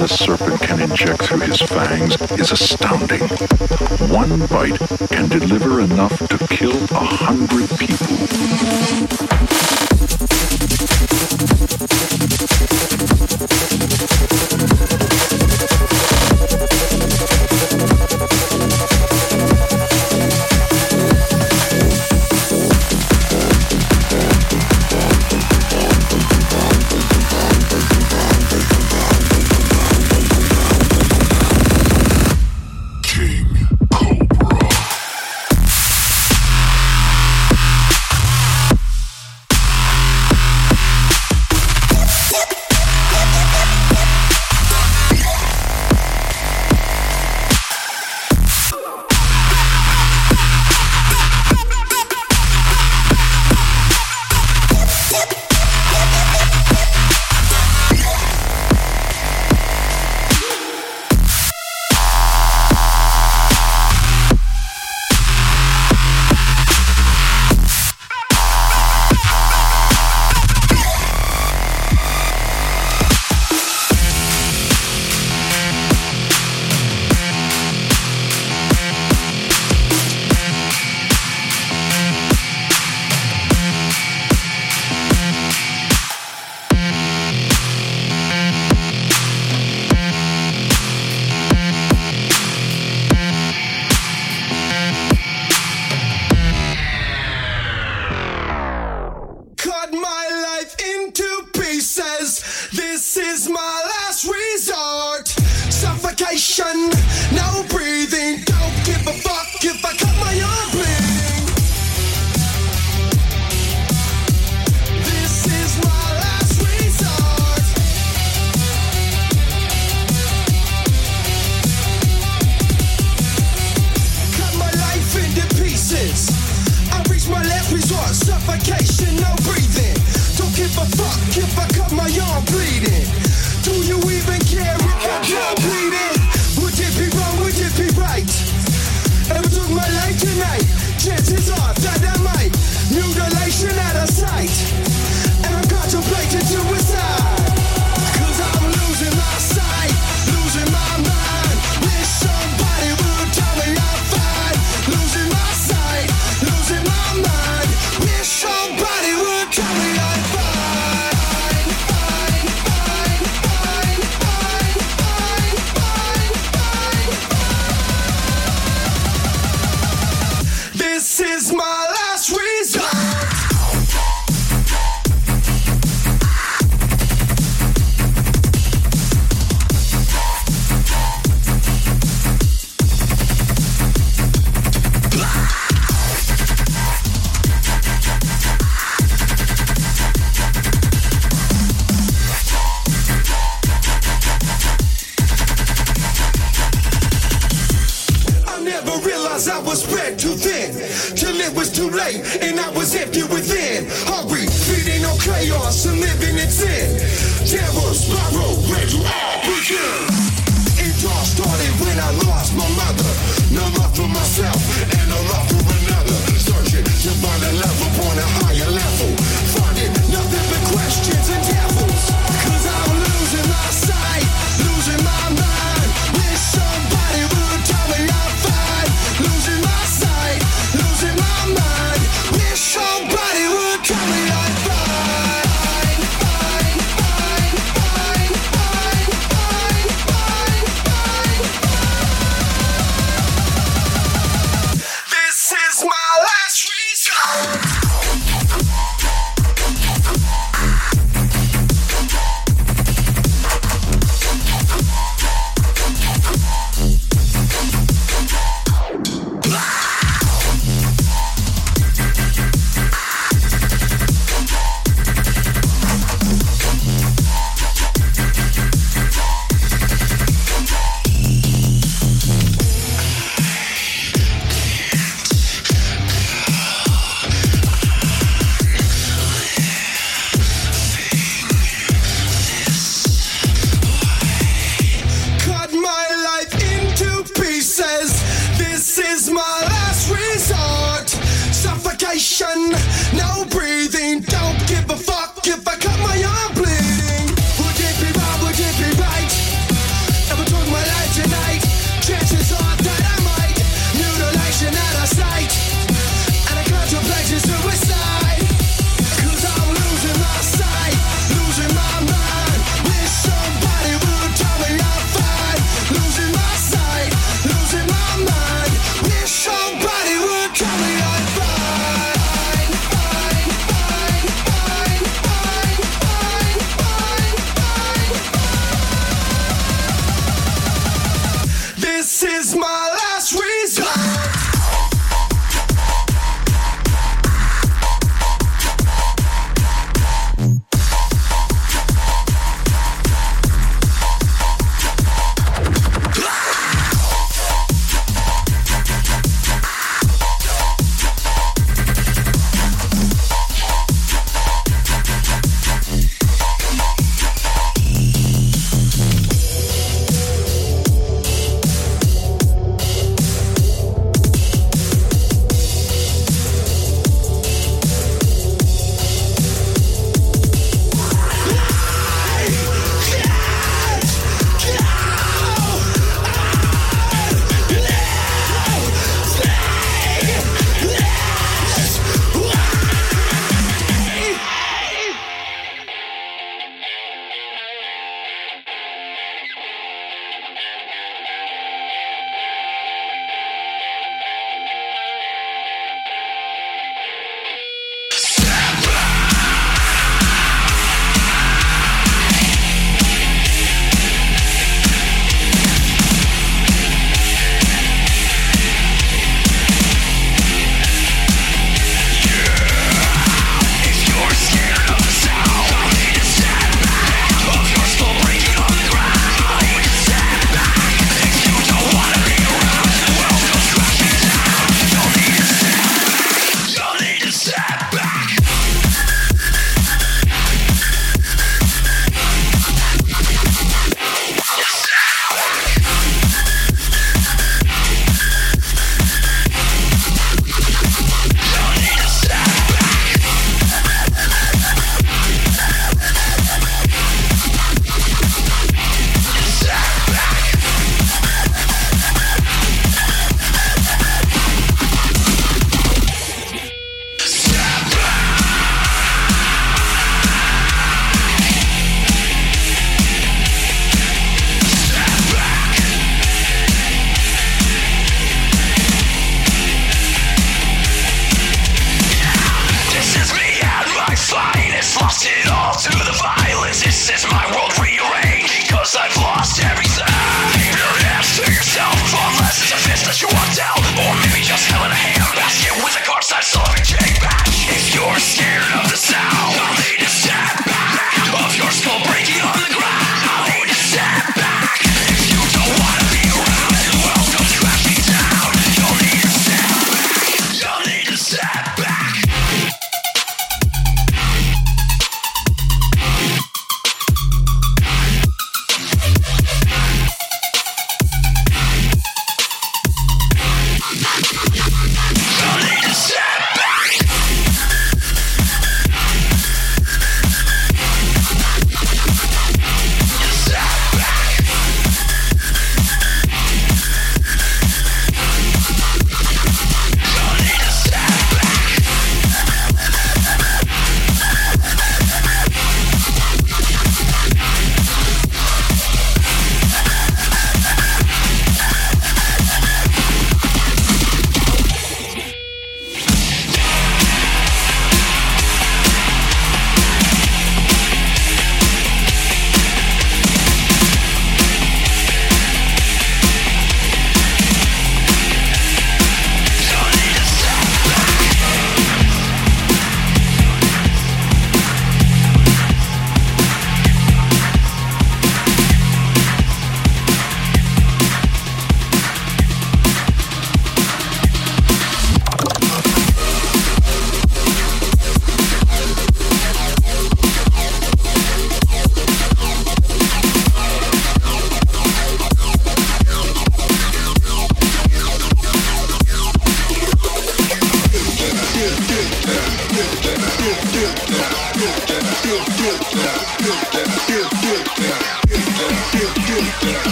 This 0.00 0.18
serpent 0.18 0.58
can 0.62 0.80
inject 0.80 1.24
through 1.24 1.40
his 1.40 1.60
fangs 1.60 2.16
is 2.32 2.52
astounding. 2.52 3.20
One 4.08 4.46
bite 4.46 4.78
can 5.10 5.28
deliver 5.28 5.80
enough 5.80 6.16
to 6.28 6.38
kill 6.46 6.82
a 6.84 7.04
hundred 7.04 7.68
people. 7.78 9.19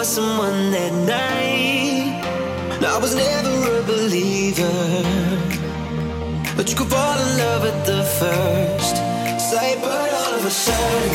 for 0.00 0.06
someone 0.06 0.70
that 0.70 0.92
night. 0.92 2.24
I 2.94 2.98
was 2.98 3.14
never 3.14 3.56
a 3.80 3.82
believer, 3.82 4.76
but 6.56 6.70
you 6.70 6.76
could 6.78 6.88
fall 6.88 7.18
in 7.24 7.30
love 7.44 7.64
at 7.66 7.84
the 7.84 8.02
first 8.20 8.96
sight. 9.50 9.78
But 9.82 10.10
all 10.20 10.34
of 10.38 10.44
a 10.46 10.50
sudden. 10.50 11.09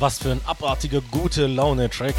Was 0.00 0.18
für 0.18 0.30
ein 0.30 0.40
abartiger, 0.46 1.02
gute 1.10 1.46
Laune-Track. 1.46 2.14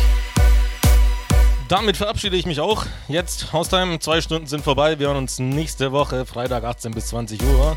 Damit 1.67 1.97
verabschiede 1.97 2.37
ich 2.37 2.45
mich 2.45 2.59
auch. 2.59 2.85
Jetzt, 3.07 3.53
Haustime, 3.53 3.97
zwei 3.97 4.21
Stunden 4.21 4.45
sind 4.45 4.63
vorbei. 4.63 4.99
Wir 4.99 5.07
hören 5.07 5.17
uns 5.17 5.39
nächste 5.39 5.91
Woche, 5.91 6.27
Freitag 6.27 6.63
18 6.63 6.91
bis 6.91 7.07
20 7.07 7.41
Uhr. 7.41 7.75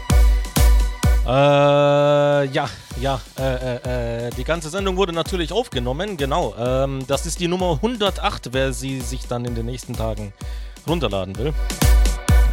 Äh, 1.27 1.31
ja, 1.31 2.69
ja, 3.01 3.19
äh, 3.39 3.77
äh, 3.77 4.27
äh, 4.27 4.31
die 4.37 4.45
ganze 4.45 4.69
Sendung 4.69 4.99
wurde 4.99 5.15
natürlich 5.15 5.53
aufgenommen, 5.53 6.19
genau. 6.19 6.55
Ähm, 6.59 7.07
das 7.07 7.25
ist 7.25 7.41
die 7.41 7.49
Nummer 7.49 7.73
108, 7.77 8.53
wer 8.53 8.75
sie 8.75 9.01
sich 9.01 9.27
dann 9.27 9.47
in 9.47 9.55
den 9.55 9.65
nächsten 9.65 9.95
Tagen 9.95 10.35
runterladen 10.87 11.35
will. 11.39 11.55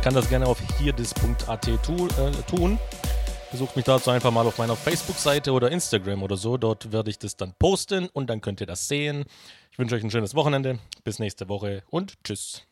Kann 0.01 0.13
das 0.13 0.29
gerne 0.29 0.47
auf 0.47 0.57
hierdis.at 0.79 1.69
tu, 1.83 2.07
äh, 2.07 2.55
tun. 2.55 2.79
Besucht 3.51 3.75
mich 3.75 3.83
dazu 3.83 4.11
einfach 4.11 4.31
mal 4.31 4.47
auf 4.47 4.57
meiner 4.57 4.77
Facebook-Seite 4.77 5.51
oder 5.51 5.69
Instagram 5.71 6.23
oder 6.23 6.37
so. 6.37 6.55
Dort 6.55 6.93
werde 6.93 7.09
ich 7.09 7.19
das 7.19 7.35
dann 7.35 7.53
posten 7.59 8.07
und 8.13 8.29
dann 8.29 8.39
könnt 8.39 8.61
ihr 8.61 8.67
das 8.67 8.87
sehen. 8.87 9.25
Ich 9.71 9.77
wünsche 9.77 9.95
euch 9.95 10.03
ein 10.03 10.09
schönes 10.09 10.35
Wochenende. 10.35 10.79
Bis 11.03 11.19
nächste 11.19 11.49
Woche 11.49 11.83
und 11.89 12.13
tschüss. 12.23 12.70